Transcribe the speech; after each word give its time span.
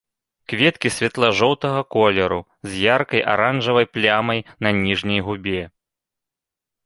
Кветкі 0.51 0.89
светла-жоўтага 0.95 1.81
колеру, 1.95 2.39
з 2.71 2.79
яркай 2.95 3.21
аранжавай 3.35 3.85
плямай 3.97 4.39
на 4.49 4.69
на 4.69 4.75
ніжняй 4.79 5.19
губе. 5.27 5.61